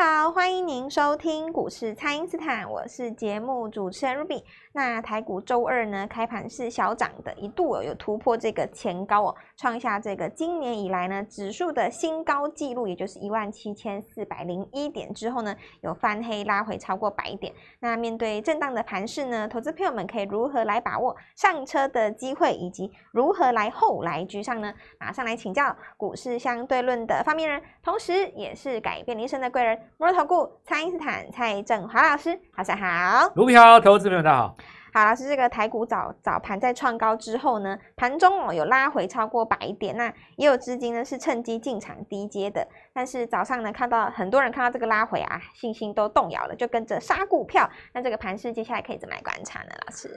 [0.00, 4.44] นะคะ 欢迎您收听股市蔡因斯坦，我是节目主持人 Ruby。
[4.72, 17.52] 那台股周二呢，开盘是小涨的，一度有有突破这个前高哦，创下这个今年以来呢指数的新高纪录，也就是一万七千四百零一点之后呢，有翻黑拉回超过百点。
[17.80, 24.72] 那面对震荡的盘势呢，投资朋友们可以如何来把握上车的机会，以及如何来后来居上呢？
[25.00, 33.32] 马上来请教股市相对论的发明人，同时也是改变人生的贵人——摩尔投顾蔡因斯坦蔡正华老师，早上好。
[33.36, 34.56] 卢比好，投资朋友大家好。
[34.92, 42.68] 好，老师，这个台股早早盘在创高之后呢，盘中哦有拉回超过百点，那也有资金呢是趁机进场低接的。
[42.92, 47.66] 但是早上呢，看到很多人看到这个拉回啊，信心都动摇了，就跟着杀股票。
[47.94, 49.70] 那这个盘势接下来可以怎么来观察呢？
[49.86, 50.10] 老师？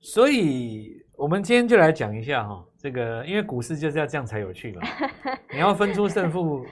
[0.00, 4.82] 所以我们今天就来讲一下哈，这个因为股市就是要这样才有趣嘛，
[5.50, 6.64] 你要分出胜负，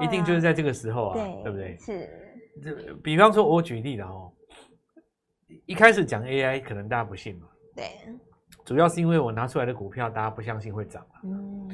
[0.00, 1.76] 一定就是在这个时候啊，对，对不对？
[1.78, 2.08] 是。
[2.62, 4.32] 这比方说，我举例了哦。
[5.66, 7.46] 一开始讲 AI，可能大家不信嘛。
[7.74, 7.84] 对。
[8.64, 11.06] 主要是因为我拿出来的股票，大家不相信会涨。
[11.24, 11.68] 嗯。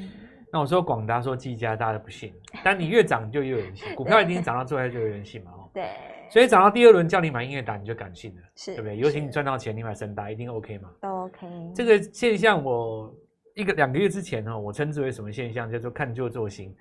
[0.51, 2.33] 那我说广达说技嘉，大家都不信。
[2.63, 3.93] 但你越涨，就越有人信。
[3.95, 5.51] 股票已经涨到最后就有人信嘛。
[5.51, 5.69] 哦。
[5.73, 5.87] 对。
[6.29, 8.97] 所以涨到第二轮叫你买英业达，你就敢信了，是，对不对？
[8.97, 10.89] 尤其你赚到钱，你买森达一定 OK 嘛。
[10.99, 11.47] 都 OK。
[11.75, 13.15] 这个现象，我
[13.55, 15.71] 一个两个月之前呢，我称之为什么现象？
[15.71, 16.75] 叫做看旧做新。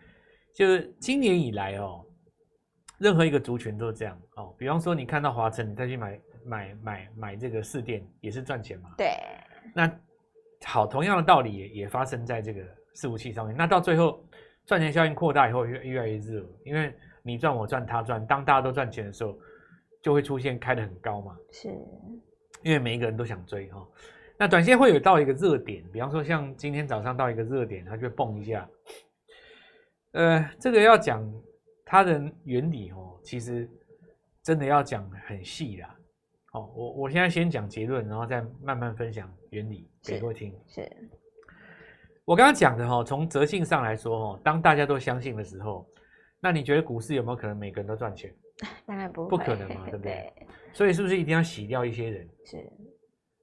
[0.54, 2.04] 就是今年以来哦，
[2.98, 4.54] 任何一个族群都是这样哦。
[4.58, 6.20] 比方说，你看到华晨，你再去买。
[6.44, 8.90] 买买买这个四电也是赚钱嘛？
[8.98, 9.16] 对。
[9.72, 9.88] 那
[10.64, 12.60] 好，同样的道理也也发生在这个
[12.96, 13.56] 伺服器上面。
[13.56, 14.20] 那到最后
[14.66, 19.38] 赚钱效应扩大以后，越越来越热，因为你赚我赚他赚，当大家都赚钱的时候，
[20.02, 21.36] 就会出现开得很高嘛。
[21.52, 21.68] 是。
[22.64, 23.86] 因为每一个人都想追哈。
[24.36, 28.68] 那短线会有到一个热点，比方说像今天早上到一个热点，它就会蹦一下。
[30.12, 31.22] 呃，这个要讲
[31.84, 33.68] 它的原理哦，其实
[34.42, 35.96] 真的要讲很细啦。
[36.50, 40.54] 好，我我现在先讲结论，然后再慢慢分享原理给各位听。
[40.68, 40.86] 是，
[42.26, 45.86] 我刚刚讲的哈，从哲性上来说哈，当大家都相信的时候，
[46.40, 48.30] 那你觉得股市有没有可能每个人都赚钱？
[48.84, 50.30] 当然不，不可能嘛， 对不对？
[50.36, 50.46] 对。
[50.74, 52.28] 所以是不是一定要洗掉一些人？
[52.44, 52.70] 是，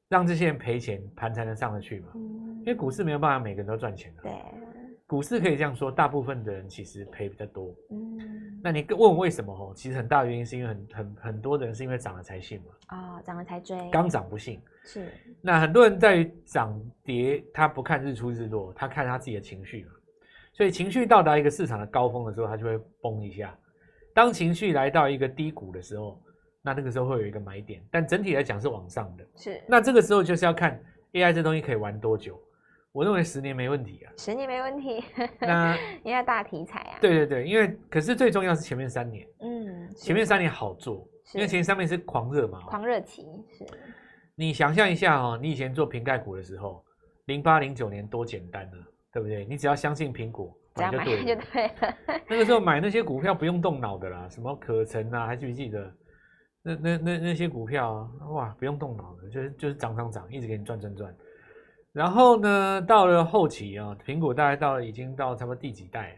[0.07, 2.11] 让这些人赔钱，盘才能上得去嘛？
[2.13, 2.59] 嗯。
[2.59, 4.21] 因为股市没有办法每个人都赚钱的。
[4.21, 4.31] 对。
[5.09, 7.75] 股市可以这样说，大部分的人其实赔比较多。
[7.89, 9.51] 嗯，那你问我为什么？
[9.51, 12.95] 哦，其实很大的原因是因为很很很多人是因为涨了才信嘛。
[12.95, 13.75] 哦，涨了才追。
[13.89, 14.61] 刚涨不信。
[14.83, 15.07] 是。
[15.41, 19.91] 那很多人在涨跌，他不看日出日落，他看他自己的情绪嘛。
[20.53, 23.57] 所以情绪到达一个市场的高峰的时候，他就会崩一下。
[24.13, 26.21] 当情绪来到一个低谷的时候，
[26.61, 29.25] 那那个时候会有一个买点，但整体来讲是往上的。
[29.35, 29.59] 是。
[29.67, 30.79] 那这个时候就是要看
[31.13, 32.39] AI 这东西可以玩多久。
[32.99, 35.01] 我认为十年没问题啊，十年没问题。
[35.39, 35.73] 那
[36.03, 43.25] 因为大题材啊，对对对，因为可是最重要是前面三年，嗯，前面三年好做，因为前三年是狂热嘛，狂热期
[43.57, 43.65] 是。
[44.35, 46.83] 你想象一下哦，你以前做瓶盖股的时候，
[47.27, 48.77] 零八零九年多简单啊，
[49.13, 49.45] 对不对？
[49.45, 51.95] 你只要相信苹果，买就对了，就对了。
[52.27, 55.89] 那个时候买那些股票不用动脑的啦，什么可成啊，还记不记得？
[56.61, 61.15] 那那那那些股票啊，哇，不用动脑的，就是就是涨涨涨，一直给你赚赚赚。
[61.91, 66.15] 然后呢，到了后期啊，苹果大概到了已经到差不多第几代，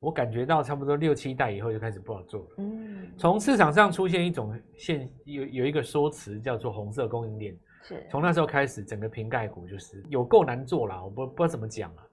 [0.00, 2.48] 我感觉到差不多六七代以后就开始不好做了。
[2.58, 7.54] 嗯，从市场上出现一种现有有一个说辞叫做“红色供应链”，
[7.84, 12.04] 是从那时候开始，整个瓶盖股就是有够难做了，我不不知道怎么讲啊。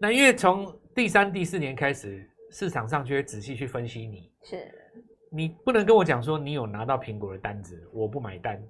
[0.00, 4.72] 那因为从第三、第四年开始，市场上就会仔细去分析你，是
[5.30, 8.62] 你不能跟我讲说你有拿到苹果的单子，我不买单。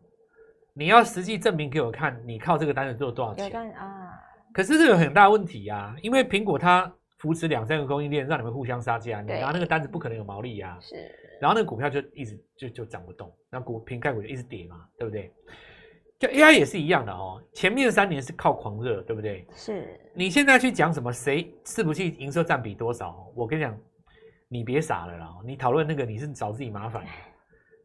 [0.75, 4.19] 你要实际证明给我看，你靠这个单子做了多少钱啊？
[4.53, 10.77] 可是这有很大问题呀，因为苹果它扶持两三个供应链，让你们互相杀价，你拿那个单子不可能有毛利呀。
[10.81, 10.95] 是，
[11.41, 15.33] 然后那个股票就一直就就涨不动，那股平概股就一直跌嘛，对不对？
[16.19, 19.47] 就 AI 也是一样的哦，前面三年是靠狂热，对不对？
[19.55, 20.01] 是。
[20.15, 23.27] 你现在去讲什么谁伺服器营收占比多少？
[23.35, 23.77] 我跟你讲，
[24.49, 27.05] 你别傻了啦，你讨论那个你是找自己麻烦。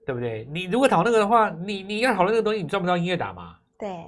[0.08, 0.48] 对不对？
[0.50, 3.58] 你如果讨论那个的话，你你要讨论那个东西，你赚不到音乐达嘛？
[3.78, 4.06] 对。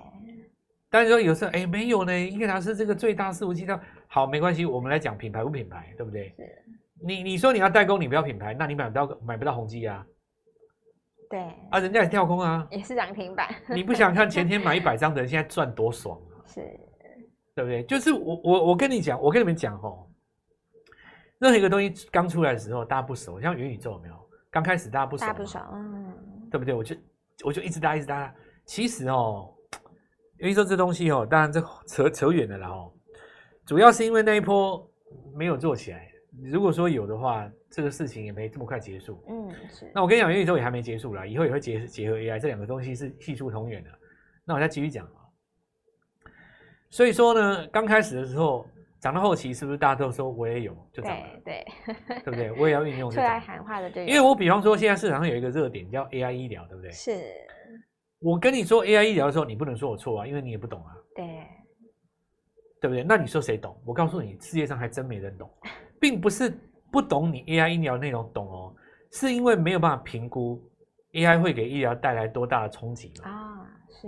[0.90, 3.78] 但是说有时候，哎，没有呢，音乐达是这个最大伺服器的。
[4.08, 6.34] 好，没关系，我们来讲品牌不品牌，对不对？
[6.38, 6.66] 是。
[7.06, 10.06] 你你说你要代工，你不要品牌，那你买不到买不到宏基啊。
[11.30, 11.42] 对。
[11.70, 13.54] 啊，人家也跳空啊，也是涨停板。
[13.68, 16.40] 你不想看前天买一百张的人现在赚多爽啊？
[16.48, 16.62] 是。
[17.54, 17.84] 对不对？
[17.84, 20.08] 就是我我我跟你讲，我跟你们讲哦，
[21.40, 24.29] 任何一个东西刚出来的时候，大家不熟，像元宇宙有没有？
[24.52, 26.14] 刚开始大家不熟，大家不熟，嗯，
[26.52, 26.74] 对不对？
[26.74, 26.96] 我就
[27.46, 28.34] 我就一直搭一直搭。
[28.66, 29.54] 其实哦，
[30.40, 32.92] 因为说这东西哦，当然这扯扯远了啦哦。
[33.66, 34.90] 主要是因为那一波
[35.36, 36.08] 没有做起来。
[36.44, 39.24] 如果说有的话，这个事情也没这么快结束。
[39.28, 39.92] 嗯，是。
[39.94, 43.90] 那我跟你讲，元宇宙也还没结束啦，以后也会结结合 AI 这两个东西是系数同源的。
[44.46, 45.20] 那我再继续讲啊。
[46.90, 48.68] 所以说呢，刚开始的时候
[49.00, 51.28] 讲到后期，是不是大家都说我也有就涨了？
[51.46, 52.52] 对对，对不对？
[52.60, 54.06] 我也要运用出 来喊话的对。
[54.06, 56.92] 因为我比方说，现在市场上有一个热点叫 AI 医疗，对不对？
[56.92, 57.22] 是。
[58.20, 60.94] 我跟你说 AI 医疗的时候，你不能说我错啊，因为你也不懂啊。
[61.16, 61.26] 对。
[62.82, 63.04] 对不对？
[63.04, 63.76] 那你说谁懂？
[63.86, 65.50] 我告诉你，世界上还真没人懂，
[66.00, 66.54] 并不是
[66.92, 68.76] 不懂你 AI 医疗内容懂哦，
[69.12, 70.62] 是因为没有办法评估
[71.14, 73.66] AI 会给医疗带来多大的冲击啊。
[73.90, 74.08] 是。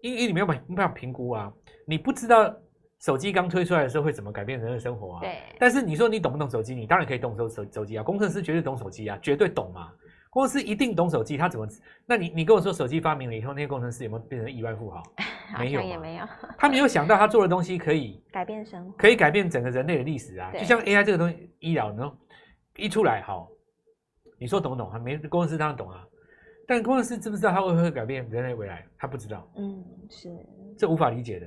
[0.00, 1.52] 因为你没有办法评估啊，
[1.84, 2.54] 你不知道
[3.00, 5.20] 手机刚推出来的时候会怎么改变人的生活啊。
[5.20, 5.38] 对。
[5.58, 6.74] 但是你说你懂不懂手机？
[6.74, 9.92] 你当然可以懂手手手机啊，工程师绝对懂手机啊，绝对懂嘛。
[10.30, 11.66] 工程师一定懂手机，他怎么？
[12.06, 15.02] 那你你跟我说手机发明了以后，那些工程师有没有变成亿万富豪？
[15.58, 16.26] 没有，也没有。
[16.58, 20.52] 他没有想到他做的东西可以 改变生活，可以改变整个人类的历史啊！
[20.52, 22.12] 就像 AI 这个东西，医疗，呢，
[22.76, 23.48] 一出来，好，
[24.38, 24.90] 你说懂不懂？
[24.90, 26.04] 还没工程师当然懂啊，
[26.66, 28.84] 但工程师知不知道他会不会改变人类未来？
[28.98, 29.50] 他不知道。
[29.56, 30.28] 嗯，是。
[30.76, 31.46] 这无法理解的，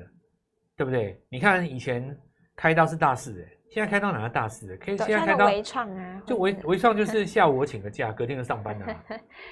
[0.82, 1.16] 对不对？
[1.30, 2.18] 你看以前
[2.56, 3.40] 开刀是大事的。
[3.70, 4.76] 现在开刀哪个大事？
[4.78, 8.88] 可以现在开刀微创啊，就微微创就是 下午我请个假，隔天就上班了。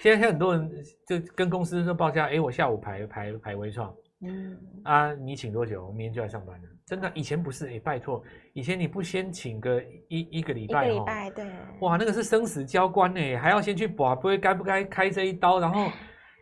[0.02, 0.68] 现在很多人
[1.08, 3.94] 就跟公司说报价，哎，我下午排排排微创，
[4.26, 5.86] 嗯啊，你请多久？
[5.86, 6.68] 我明天就来上班了。
[6.88, 8.24] 真的，以前不是，哎，拜托，
[8.54, 11.46] 以前你不先请个一一个礼拜，一个礼拜对，
[11.82, 15.90] 哇，那个是生死交关呢，还要先去把不会该不该开这一刀，然后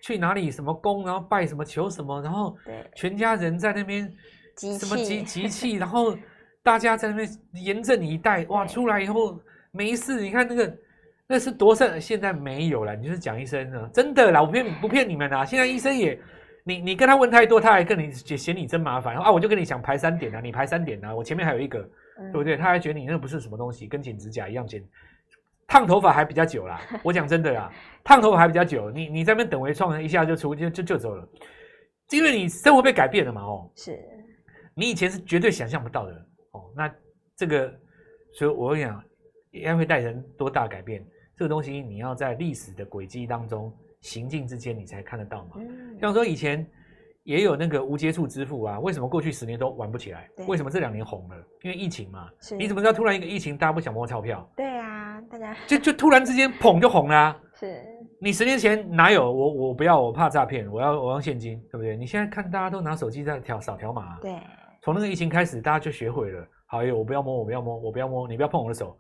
[0.02, 2.56] 去哪里什么宫，然后拜什么求什么，然后
[2.96, 4.12] 全家人在那边
[4.58, 6.18] 什么集集气，然后。
[6.64, 8.66] 大家在那边严阵以待，哇！
[8.66, 9.40] 出来以后
[9.72, 10.78] 没事，你看那个
[11.26, 12.94] 那是多盛，现在没有了。
[12.94, 15.46] 你就是讲医生呢，真的啦，我骗不骗你们啊？
[15.46, 16.20] 现在医生也，
[16.66, 19.32] 你你跟他问太多，他还跟你嫌你真麻烦啊！
[19.32, 21.80] 我就跟你讲排三点啊，你排三点啊，我前面还有一个，
[22.18, 22.58] 对不对？
[22.58, 24.84] 他还觉得你那不是什么东西，跟剪指甲一样剪，
[25.70, 26.82] 烫头发还比较久啦。
[27.02, 27.72] 我讲真的啦，
[28.04, 31.26] 烫头发还比较久，你你在那边等微创，一下就出就就就走了，
[32.10, 33.98] 因为你生活被改变了嘛，哦，是
[34.78, 36.14] 你以前是绝对想象不到的
[36.52, 36.72] 哦。
[36.76, 36.94] 那
[37.36, 37.74] 这个，
[38.34, 39.04] 所以我跟你讲
[39.54, 41.04] ，AI 会带人多大改变？
[41.36, 45.56] 这个东西你要在历史的轨迹当中行进之间，你才看得到嘛。
[45.58, 45.98] 嗯。
[46.00, 46.66] 像说以前
[47.24, 50.30] 也有那个无接触支付啊，为什么过去十年都玩不起来？
[50.48, 51.36] 为什么这两年红了？
[51.64, 52.30] 因为疫情嘛。
[52.58, 54.48] 你怎么知道突然一个疫情，大家不想摸钞票？
[54.56, 57.42] 对啊，大家就就突然之间捧就红了啊。
[57.54, 57.84] 是。
[58.20, 59.32] 你十年前哪有？
[59.32, 61.96] 我我不要，我怕诈骗，我要我要现金，对不对？
[61.96, 64.20] 你现在看大家都拿手机在条扫条码。
[64.22, 64.40] 对。
[64.88, 66.48] 从那个疫情开始，大家就学会了。
[66.66, 68.98] 好耶，我不要摸，我不要摸，我不要摸，你不要碰我的手。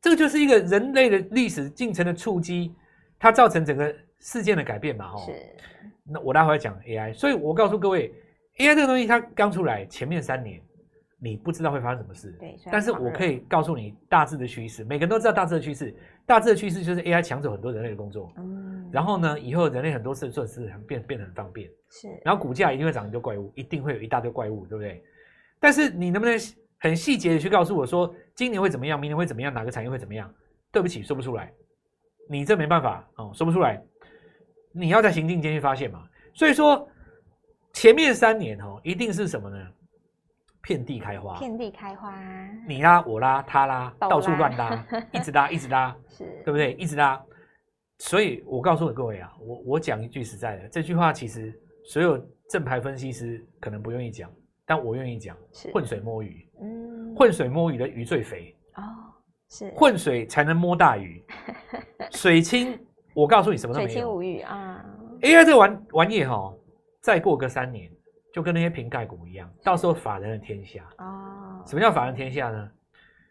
[0.00, 2.74] 这个就是一个人类的历史进程的触击，
[3.18, 5.08] 它造成整个事件的改变嘛？
[5.08, 5.26] 哈。
[5.26, 5.32] 是。
[6.04, 8.14] 那我待会讲 AI，所以我告诉各位
[8.56, 10.58] ，AI 这个东西它刚出来，前面三年
[11.20, 12.34] 你不知道会发生什么事。
[12.40, 12.56] 对。
[12.72, 15.94] 但是我可以告诉你大致的趋势，每个人都知道大致的趋势。
[16.26, 18.32] 大致的趋势就是 AI 抢走很多人类的工作。
[18.36, 18.88] 嗯。
[18.92, 21.68] 然后呢，以后人类很多事做事很变变得很方便。
[21.90, 22.08] 是。
[22.24, 25.02] 然后股价一定会涨很多怪物，一定会有一大堆怪物，对不对？
[25.60, 26.38] 但是你能不能？
[26.80, 30.30] 很细节的去告诉我说，今年会怎么样，明年会怎么样，哪个产业会怎么样？
[30.70, 31.50] 对不起，说不出来，
[32.28, 33.82] 你这没办法哦，说不出来。
[34.70, 36.06] 你要在行进间去发现嘛。
[36.34, 36.86] 所以说，
[37.72, 39.56] 前面三年哦，一定是什么呢？
[40.66, 42.12] 遍地开花，遍地开花。
[42.66, 46.72] 你拉我拉他拉，到处乱拉， 一直拉一直拉，是对不对？
[46.72, 47.22] 一直拉。
[47.98, 51.52] 所以我告诉各位啊，我我讲一句实在的，这句话其实
[51.84, 52.18] 所有
[52.50, 54.30] 正牌分析师可能不愿意讲。
[54.66, 55.36] 但我愿意讲，
[55.74, 58.82] 混水摸鱼，嗯，混水摸鱼的鱼最肥哦，
[59.50, 61.22] 是混水才能摸大鱼，
[62.12, 62.78] 水清，
[63.14, 64.82] 我告诉你什么都没有，水清无鱼啊。
[65.20, 66.50] AI 这个玩玩意哈，
[67.02, 67.92] 再过个三年，
[68.34, 71.62] 就跟那些瓶盖股一样，到时候法人的天下哦。
[71.64, 72.68] 什么叫法人天下呢？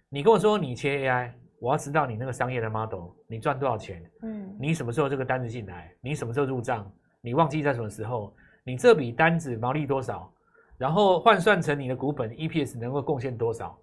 [0.07, 1.29] 你跟我说你切 AI，
[1.59, 4.01] 我要知道你那个商业的 model，你赚多少钱？
[4.21, 5.93] 嗯，你什么时候这个单子进来？
[5.99, 6.89] 你什么时候入账？
[7.19, 8.33] 你忘记在什么时候？
[8.63, 10.31] 你这笔单子毛利多少？
[10.77, 13.77] 然后换算成你的股本 EPS 能够贡献多少，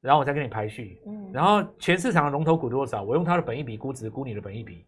[0.00, 4.84] 然后我再给你排序，嗯，然后全市场的龙头股多少，我用它的本益比估值估你的本益比，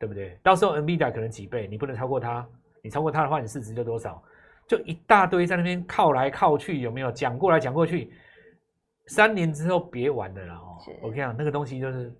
[0.00, 0.36] 对不对？
[0.42, 2.44] 到时候 NVIDIA 可能几倍，你不能超过它，
[2.82, 4.20] 你超过它的话，你市值就多少？
[4.72, 7.12] 就一大堆在那边靠来靠去，有没有？
[7.12, 8.10] 讲过来讲过去，
[9.08, 10.78] 三年之后别玩了啦哦！
[11.02, 12.10] 我跟你讲，那个东西就是。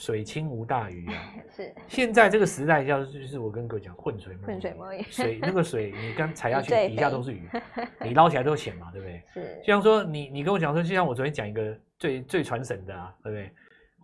[0.00, 1.34] 水清无大鱼啊！
[1.50, 7.42] 是现在这个时代叫就是我跟各位讲混水摸鱼，混水摸鱼，水那个水你刚踩下去底下都是鱼，
[8.04, 9.20] 你捞起来都是钱嘛，对不对？
[9.34, 13.50] 是，就像说你你跟我讲说，就像我昨天讲一个最最传神的啊，对不对？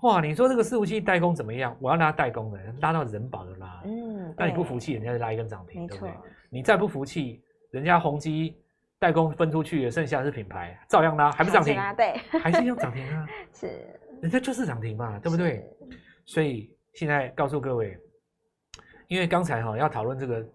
[0.03, 1.77] 哇，你说这个伺服器代工怎么样？
[1.81, 6.13] 我要拉代工的，拉到人保都拉，嗯，那你不服气，人家就拉一根涨停，对不对？
[6.51, 7.41] 你再不服气，
[7.75, 8.57] 人家宏基
[9.00, 11.75] 代工分出去，剩下的是品牌，照样拉，还不涨停？
[11.97, 13.26] 对， 还是要涨停啊？
[13.52, 13.66] 是。
[14.23, 15.69] 人家就是涨停嘛，对不对？
[16.25, 17.99] 所以现在告诉各位，
[19.09, 20.47] 因为刚才哈要讨论这个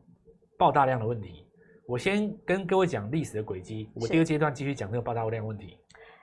[0.58, 1.46] 爆大量的问题，
[1.86, 5.78] 我先跟各位讲历史的轨迹，我第二阶段继续讲这个爆大量问题。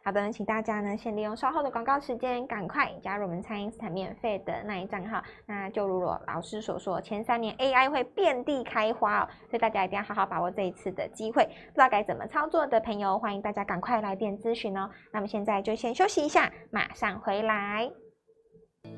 [0.06, 5.20] 好的，请大家呢先利用稍后的广告时间，赶快加入我们蔡英斯坦免费的那一账号。
[5.46, 11.42] 那就如我老师所说，前三年 AI 会遍地开花哦，所以大家一定要好好把握这一次的机会。
[11.42, 14.88] 不知道该怎么操作的朋友，欢迎大家赶快来电咨询哦。
[15.10, 17.90] 那么现在就先休息一下，马上回来。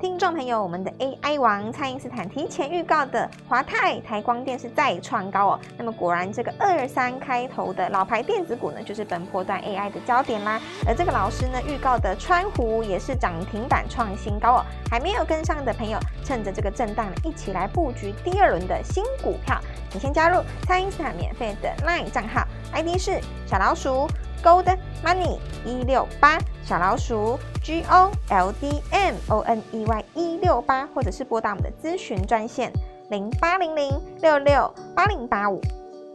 [0.00, 5.61] 听众朋友，我们的 AI 王蔡因斯坦提前预告的华泰台光电是再创高哦。
[5.76, 10.61] 那么果然，这个二三开头的老牌电子股呢，就是本波段 AI 的焦点啦。
[10.87, 14.64] 而这个老师呢预告的川湖也是涨停板创新高哦。
[14.88, 19.61] 还没有跟上的朋友，趁着这个震荡呢，一起来布局第二轮的新股票。
[19.90, 24.07] 请先加入蔡因斯坦免费的 LINE 账号，ID 是小老鼠。
[24.42, 24.66] Gold
[25.04, 32.73] Money 一六八小老鼠 G O L D M O N E Y 一六八，或者是拨打我们的咨询专线
[33.11, 33.90] 零八零零
[34.21, 35.61] 六六八零八五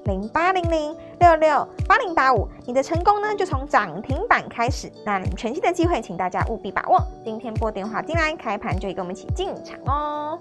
[0.05, 2.47] 零八零零六六八零八五。
[2.65, 4.91] 你的成功呢，就从涨停板开始。
[5.05, 7.01] 那全新的机会，请大家务必把握。
[7.23, 10.39] 今天拨电话进来，开盘就跟我们一起进场哦。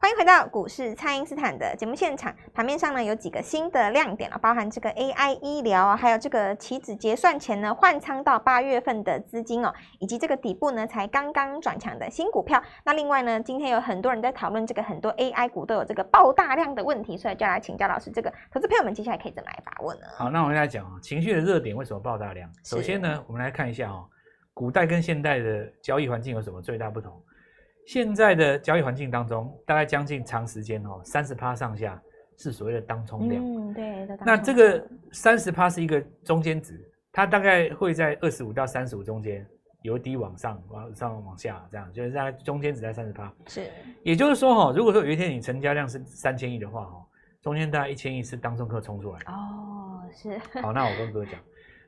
[0.00, 2.32] 欢迎回到股市，蔡因斯坦的节目现场。
[2.54, 12.62] 盘面上呢，有几个新的亮点啊，包含这个 AI 医疗啊，还有这个期指结算前呢换仓到八月份的资金哦，以及这个底部呢才刚刚转强的新股票。
[12.84, 20.02] 那另外呢，今天有很多人在讨论这个很多 AI 股都有这个爆大量的问题，所以就来请教老师，这个投资朋友们接下来可以怎么来把握呢？
[20.16, 22.48] 好，那我们来讲啊，情绪的热点为什么爆大量？
[22.62, 24.08] 首先呢，我们来看一下哦，
[24.54, 27.20] 古代跟现代的交易环境有什么最大不同？
[27.88, 31.98] 现在的交易环境当中，大概将近长时间哦，三十趴上下
[32.36, 33.42] 是所谓的当冲量。
[33.42, 34.06] 嗯，对。
[34.26, 36.78] 那这个三十趴是一个中间值，
[37.10, 39.46] 它大概会在二十五到三十五中间
[39.80, 43.32] 由低往上，往上往下这样，就是在中间值在三十趴。
[43.46, 43.70] 是。
[44.02, 47.02] 也就是说哈，如果说有一天你成交量是三千亿的话哈，
[47.40, 49.32] 中间大概一千亿是当冲客冲出来的。
[49.32, 50.38] 哦，是。
[50.60, 51.40] 好，那我跟各位讲，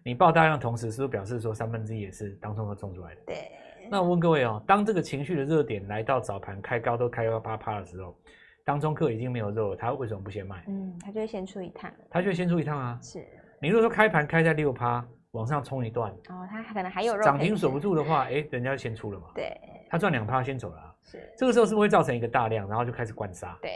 [0.03, 3.21] 你爆大量同时，是不是表示说三分之一也是当冲客冲出来的？
[3.27, 3.51] 对。
[3.93, 8.17] 那我问各位哦，当这个情绪的热点来到早盘开高都开到八趴的时候，
[8.65, 10.63] 当中客已经没有肉了，他为什么不先卖？
[10.69, 11.91] 嗯，他就会先出一趟。
[12.09, 12.97] 他就会先出一趟啊。
[13.03, 13.27] 是。
[13.61, 17.25] 你如果说开盘开在六趴，往上冲一段，哦，他可能还有肉。
[17.25, 19.27] 涨停锁不住的话，哎，人家就先出了嘛。
[19.35, 19.53] 对。
[19.89, 20.95] 他赚两趴先走了啊。
[21.03, 21.29] 是。
[21.37, 23.59] 这个时候是不是会造成一个大量，然后就开始灌杀？
[23.61, 23.73] 对。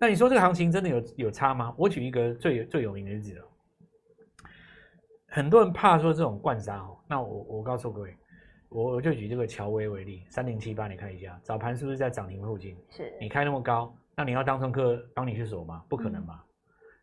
[0.00, 1.72] 那你说这个行情真的有有差吗？
[1.78, 3.44] 我举一个最最有名的例子哦。
[5.28, 8.16] 很多人怕说这种灌杀哦，那我我告诉各位。
[8.68, 12.76] 我我就举这个乔威为例，三零七八，你看一下早盘是不是在涨停附近？
[12.90, 13.12] 是。
[13.18, 15.82] 你开那么高，那你要当中客帮你去锁吗？
[15.88, 16.44] 不可能吧。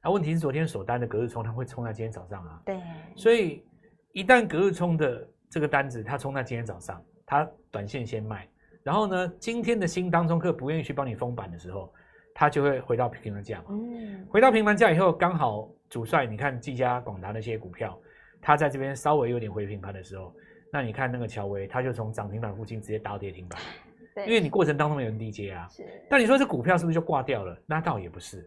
[0.03, 2.61] 那、嗯啊、问题是昨天锁单的隔日冲，它会冲在今天早上啊。
[2.65, 2.79] 对。
[3.15, 3.65] 所以
[4.11, 8.47] 一旦隔日冲的这个单子，它冲在今天早上，它短线先卖，
[8.83, 11.91] 然后呢，今天的新当中客不愿意去帮你封板的时候，
[12.33, 13.65] 它就会回到平盘价嘛。
[13.69, 14.23] 嗯。
[14.29, 17.99] 回到平盘价以后，刚好主帅，你看技嘉、广达那些股票，
[18.39, 20.31] 它在这边稍微有点回平盘的时候。
[20.75, 23.57] 那你看那个乔威，他就从涨停板附近直接打跌停板，
[24.13, 25.65] 对，因为你过程当中没有人低接啊。
[25.71, 25.85] 是。
[26.09, 27.57] 但你说这股票是不是就挂掉了？
[27.65, 28.41] 那倒也不是，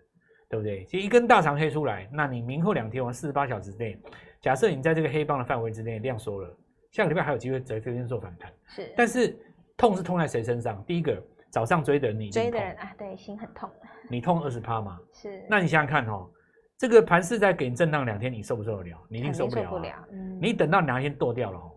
[0.46, 0.84] 对不对？
[0.84, 3.98] 其实一根大长黑出来，那你明后两天往四十八小时内，
[4.42, 6.54] 假设你在这个黑棒的范围之内量缩了，
[6.90, 8.52] 下个礼拜还有机会在这边做反弹。
[8.66, 8.92] 是。
[8.94, 9.34] 但是
[9.74, 10.84] 痛是痛在谁身上？
[10.84, 11.18] 第一个
[11.48, 13.70] 早上追的人你追的人啊，对，心很痛。
[14.10, 15.00] 你痛二十趴吗？
[15.14, 15.42] 是。
[15.48, 16.28] 那你想想看哦，
[16.76, 18.98] 这个盘势在给你震荡两天，你受不受得了？
[19.08, 19.64] 你一定受不了，啊。
[19.64, 19.94] 受不了。
[20.12, 20.38] 嗯。
[20.42, 21.72] 你等到哪一天剁掉了哦？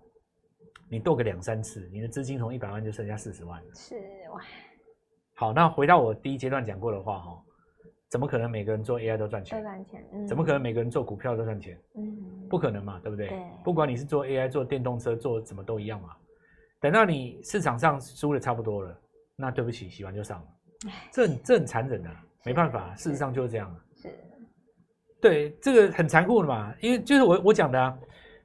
[0.91, 3.73] 你剁个两三次，你的资金从一百万就剩下四十万了。
[3.73, 3.95] 是
[4.33, 4.41] 哇。
[5.35, 7.41] 好，那回到我第一阶段讲过的话哈，
[8.09, 9.57] 怎么可能每个人做 AI 都赚钱？
[9.57, 10.05] 都赚钱。
[10.11, 10.27] 嗯。
[10.27, 11.79] 怎么可能每个人做股票都赚钱？
[11.95, 12.45] 嗯。
[12.49, 13.29] 不可能嘛，对不对？
[13.29, 13.41] 对。
[13.63, 16.09] 不管你是做 AI、做电动车、做什么都一样嘛。
[16.81, 18.99] 等到你市场上输的差不多了，
[19.37, 20.47] 那对不起，洗完就上了。
[21.09, 22.09] 这很这很残忍的，
[22.43, 23.73] 没办法，事实上就是这样。
[23.95, 24.09] 是。
[25.21, 27.97] 对，这个很残酷的嘛，因为就是我我讲的啊。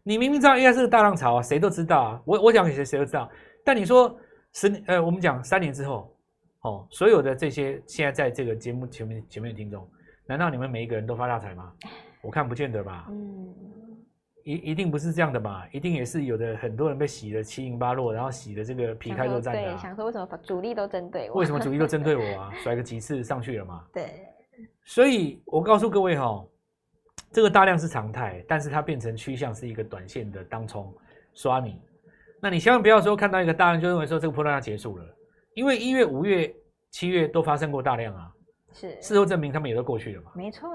[0.09, 2.23] 你明明知道 AI 是个大浪潮啊，谁都知道啊。
[2.25, 3.29] 我我讲给谁谁都知道。
[3.65, 4.17] 但你说
[4.53, 6.17] 十年呃，我们讲三年之后，
[6.61, 9.85] 哦，所有的这些现在在这个节目前面前面的听众，
[10.25, 11.73] 难道你们每一个人都发大财吗？
[12.23, 13.09] 我看不见得吧。
[13.11, 13.53] 嗯。
[14.45, 19.73] 一一定不是这样的吧，一定也是有的，很多人被洗的七零八落，然后洗的这个皮开肉绽的、啊。
[19.73, 21.41] 对，想说为什么主力都针对我？
[21.41, 22.53] 为什么主力都针对我啊？
[22.63, 23.85] 甩个几次上去了嘛。
[23.93, 24.25] 对。
[24.85, 26.49] 所以我告诉各位哈、哦。
[27.37, 30.91] 这个大量是常态，但是它变成趋向是一个短线的当冲
[31.35, 31.79] 刷你，
[32.41, 35.05] 那你千万不要说看到一个大量就认为说这个波段要结束了，
[35.53, 36.51] 因为一月、五月、
[36.93, 38.33] 七月都发生过大量啊，
[38.73, 39.03] 是。
[39.03, 40.67] 事后证明他们也都过去了嘛，没错。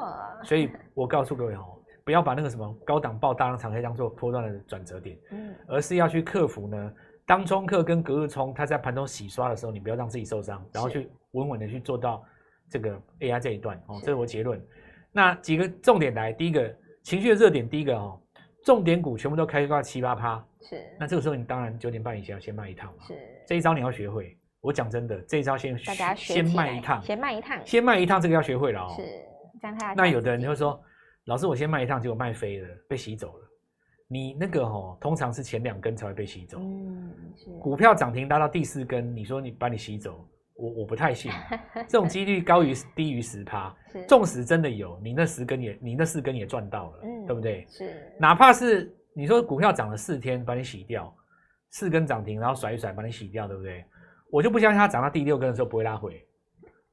[0.44, 1.66] 所以我告诉各位哦，
[2.04, 6.94] 不要把那个什么高档爆大量长黑当做波段的转折点，嗯，而是要去克服呢
[7.26, 12.24] 当冲客跟隔日冲，它在盘中洗刷的时候，你不要让自己受伤，然后去稳稳的去做到
[12.70, 14.64] 这个 AI 这一段哦，这是我结论。
[15.12, 18.20] 那几个重点来，第一个情绪的热点，第一个哦，
[18.64, 20.82] 重点股全部都开挂七八趴，是。
[21.00, 23.14] 那这个时候你当然九点半以前要先卖一趟嘛，是。
[23.46, 28.94] 这一招你要学会，我讲真的，这一招先大家先卖一趟，先卖一趟，先卖一趟，这个要学会了哦。
[28.96, 29.04] 是，
[29.60, 29.94] 这样他。
[29.94, 30.82] 那有的人就会说，
[31.26, 33.48] 老师我先卖一趟，结果卖飞了，被洗走了。
[34.08, 36.60] 你那个哦，通常是前两根才会被洗走。
[36.60, 37.50] 嗯，是。
[37.60, 40.26] 股票涨停拉到第四根，你说你把你洗走，
[40.62, 41.32] 我我不太信。
[41.90, 43.76] 这种几率高于低于十趴。
[43.92, 44.06] 是。
[44.06, 47.66] 纵使真的有，你那十根也，你那四根也赚到了，嗯，对不对？
[47.70, 47.92] 是。
[48.20, 51.14] 哪怕是你说股票涨了四天，把你洗掉，
[51.72, 53.84] 四根涨停，然后甩一甩把你洗掉，对不对？
[54.30, 56.26] 我就不相信它涨到第六根的时候不会拉回。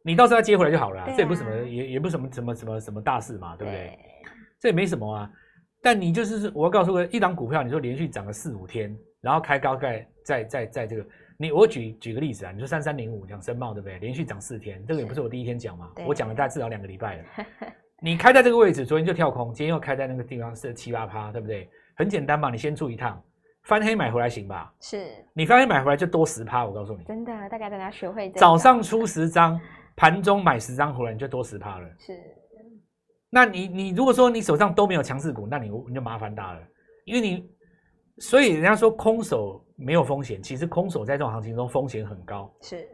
[0.03, 3.87] 你到时候要接回来就好了，啊，这也不是什么，也也不是什么什么什么什么大事嘛，对不对？
[3.87, 3.99] 对。
[4.61, 5.31] 这也没什么啊。
[5.81, 11.07] 但你就是我要告诉各位，一档股票，你说连续涨了四五天，然后开高盖在在在这个，
[11.41, 13.97] 你我举举个例子啊，你说三三零五讲深茂对不对？
[14.01, 17.25] 连续涨四天，这个也不是我第一天讲嘛，我讲了大概至少两个礼拜了。
[18.03, 21.71] 你开在这个位置，昨天就跳空，今天又开在那个地方是七八趴，对不对？
[21.97, 23.23] 很简单嘛，你先出一趟，
[23.63, 24.73] 翻黑买回来行吧？
[24.81, 25.07] 是。
[25.33, 27.05] 你翻黑买回来就多十趴，我告诉你。
[27.05, 28.31] 真的，大概大家学会。
[28.33, 29.61] 早上出十张，
[29.95, 31.89] 盘中买十张回来，你就多十趴了。
[31.99, 32.21] 是。
[33.31, 36.61] 那你你如果说你手上都没有强势股，那你你就麻烦大了，
[37.05, 37.49] 因为你
[38.21, 42.89] 所以人家说空手没有风险，其实空手在这种行情中风险很高，是，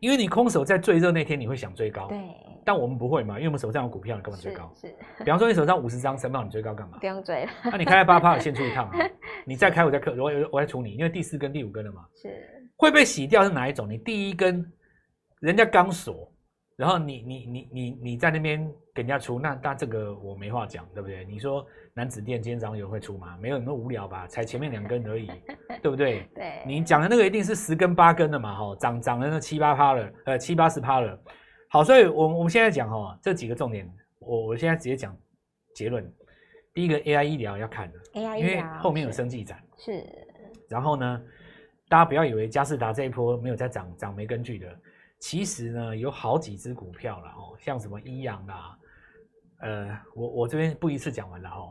[0.00, 2.18] 因为你空手在最热那天你会想追高，对，
[2.64, 4.72] 但我们不会嘛，因为我们手上有股票，你干嘛追高？
[4.74, 6.98] 是，比方说你手上五十张，申报你追高干嘛？
[6.98, 8.98] 不用追了，那你开在八趴，先出一趟啊，
[9.44, 12.28] 你再开我再克，我我再出你，因为第四根第五根了嘛，是
[12.76, 13.88] 会被洗掉是哪一种？
[13.90, 14.64] 你第一根
[15.40, 16.31] 人家刚锁。
[16.76, 21.24] 然后你你你你你在那边给人家出，那那这个我没话讲，对不对？
[21.26, 21.64] 你说
[21.94, 23.36] 男子店今天早上有人会出吗？
[23.40, 24.26] 没有，那么无聊吧？
[24.26, 25.30] 才前面两根而已，
[25.82, 26.26] 对不对？
[26.34, 31.18] 对，你讲的那个一定是十根八根的嘛，哈，涨涨了那七八趴了，呃，七八十趴了。
[31.68, 35.16] 好，所以我们我们现在讲哈，这几个重点，我我现在直接讲
[35.74, 36.10] 结论。
[36.74, 40.06] 第一个 AI 医疗要看的，AI 医疗，因为后面有生技展是，是。
[40.70, 41.22] 然后呢，
[41.88, 44.66] 大家不要以为佳士达这一波没有在涨，涨没根据的。
[45.22, 48.76] 其实呢，有好几只股票了哦，像什么医阳啦，
[49.60, 51.70] 呃，我我这边不一次讲完了哦，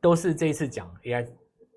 [0.00, 1.28] 都是这一次讲 AI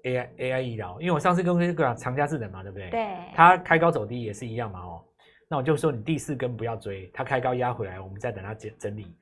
[0.04, 2.90] AI AI 医疗，因为我上次跟那个长佳智能嘛，对不对？
[2.90, 3.06] 对。
[3.36, 5.04] 它开高走低也是一样嘛哦，
[5.50, 9.14] 那我就说你第四根不要追，它开高压回来，我们再等它整整理。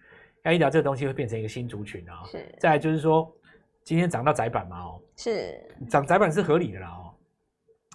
[0.43, 2.23] AI 医疗这个东西会变成一个新族群啊。
[2.25, 2.55] 是。
[2.59, 3.35] 再来就是说，
[3.83, 5.59] 今天涨到窄板嘛哦，是。
[5.89, 7.09] 涨窄板是合理的啦哦，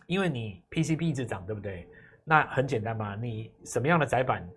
[0.09, 1.89] 因为你 PCB 一直涨，对不对？
[2.25, 4.49] 那很简单嘛，你什么样的载板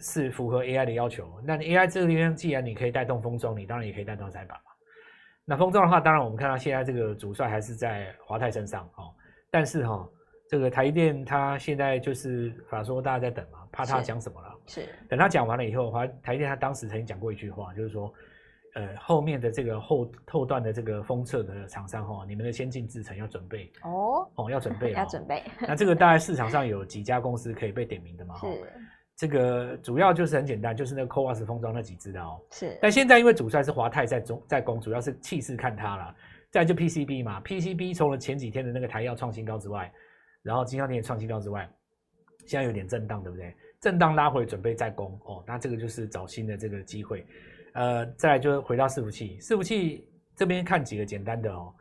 [0.00, 1.40] 是符合 AI 的要求？
[1.42, 4.70] 那 AI 这个地方既然你可以带动封装，你当然也可以带动载板嘛。
[5.44, 9.14] 那封装的话，当然我们看到现在这个主帅还是在华泰身上哦。
[9.50, 10.08] 但是哈、哦，
[10.48, 14.54] 这个台积电它现在就是法说大家在等嘛，怕他讲什么了？
[14.66, 14.86] 是。
[15.08, 18.12] 等他讲完了以后，华台积电他当时曾经讲过一句话，就是说。
[18.78, 25.42] 呃，后面的这个后后段的这个封测的厂商哈，你们的先进制程要准备哦哦，要准备 要准备。
[25.60, 28.36] 那这个大概市场上有几家公司可以被点名的嘛？
[28.36, 28.46] 是。
[29.16, 32.40] 这个主要就是很简单，就是那个 CoWoS 封装那几只的哦。
[32.52, 32.78] 是。
[32.80, 36.14] 但现在因为主帅是华泰在中在攻，主要是气势看它了。
[36.52, 39.92] 再就 PCB 嘛，PCB 除了前几天的那个台要创新高之外，
[40.42, 41.68] 然后金像电也创新高之外，
[42.46, 43.52] 现在有点震荡，对不对？
[43.80, 47.26] 震荡拉回准备再攻哦，那这个就是找新的这个机会。
[47.74, 51.72] 呃，再来就回到伺服器，伺服器这边看几个简单的哦，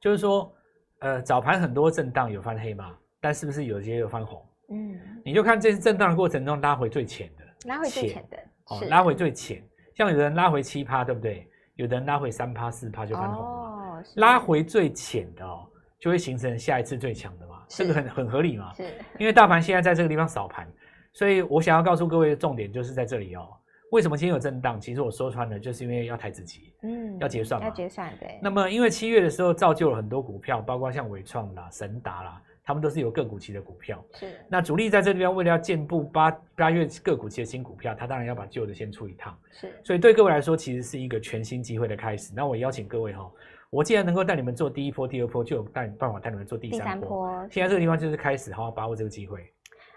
[0.00, 0.52] 就是说，
[1.00, 4.44] 呃，早盘很多震荡有翻黑嘛，但是不是有些有翻红？
[4.70, 9.62] 嗯，你就看这次震荡的过程中拉回最浅的，拉回最浅的，哦，拉回最浅，
[9.94, 11.48] 像有的人拉回七趴，对不对？
[11.76, 18.84] 有的人拉回三趴四趴就翻红了，哦，拉回最浅的哦，就会形成下一次最强的嘛，这个很很合理嘛，是，
[19.18, 20.66] 因为大盘现在在这个地方扫盘，
[21.12, 23.48] 所以我想要告诉各位的重点就是在这里哦。
[23.94, 24.80] 为什么今天有震荡？
[24.80, 28.40] 其实我说穿了，就是因为要台指期，嗯，要结算嘛，要结算对。
[28.42, 34.04] 那么因为七月的时候造就了很多股票，包括像伟创啦、神达啦，他们都是有个股期的股票。
[34.14, 34.34] 是。
[34.48, 39.38] 那主力在这地方为了要建布八八月个股期的新股票，他当然要把旧的先出一趟。
[39.52, 39.72] 是。
[39.84, 42.32] 所以对各位来说，其实是一个全新机会的开始。
[42.34, 43.30] 那我邀请各位哈，
[43.70, 46.84] 我既然能够带你们做第一波、第二波，就有带办法带你们做第三波。
[46.84, 47.48] 第三波。
[47.48, 49.48] 现在这个地方就是开始，好好把握这个机会。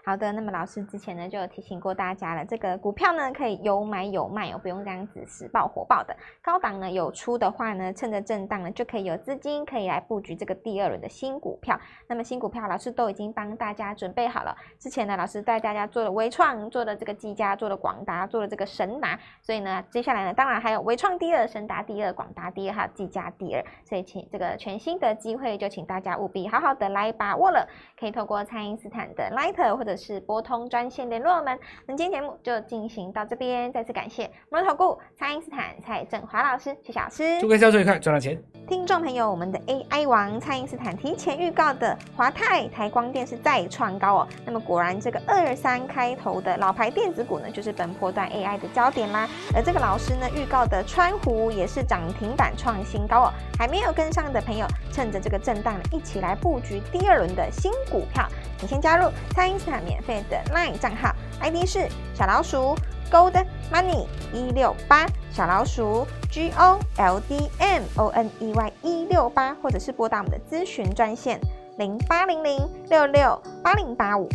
[0.08, 6.16] 好的，那么老师之前呢就有提醒过大家了，这个股票呢可以有买有卖哦，不用这样子死抱火爆的。
[6.40, 11.78] 高档呢有出的话呢，趁着震荡呢就可以有资金可以来布局这个第二轮的新股票。
[12.06, 23.62] 那么新股票老师都已经帮大家准备好了，之前呢老师带大家做了微创，做了这个技嘉，做了广达，做了这个神达，所以呢接下来呢当然还有微创第二，神达第二，广达第二，还有技嘉第二。
[23.84, 27.68] 所以请这个全新的机会就请大家务必好好的来把握了，
[28.00, 37.40] 可以透过蔡因斯坦的 Line 或者是拨通专线联络我们，那今天节目就进行到这边，再次感谢摩尔投顾蔡因斯坦蔡振华老师，谢谢老师。
[37.40, 38.40] 祝各位教授愉快，赚到钱。
[38.68, 44.28] 听众朋友，我们的 AI 王蔡因斯坦提前预告的华泰台光电是再创高哦。
[44.44, 49.26] 那么果然，这个二三开头的老牌电子股呢，就是本波段 AI 的焦点啦。
[49.54, 53.32] 而这个老师呢预告的川湖也是涨停板创新高哦。
[53.58, 58.28] 还没有跟上的朋友，趁着这个震荡呢，一起来布局第二轮的新股票。
[58.60, 62.76] 你先加入蔡因斯坦免费的 LINE 账号，ID 是小老鼠
[63.10, 63.34] Gold
[63.72, 71.40] Money 一六八，小老鼠 G O L D M O N E Y 一六八，或者是拨打我们的咨询专线
[71.78, 74.28] 零八零零六六八零八五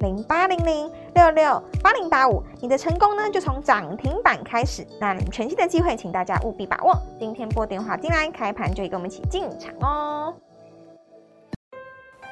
[0.00, 2.42] 零八零零六六八零八五。
[2.60, 4.86] 你的成功呢，就从涨停板开始。
[5.00, 6.94] 那全新的机会，请大家务必把握。
[7.18, 10.34] 今天拨电话进来，开盘就跟我们一起进场哦。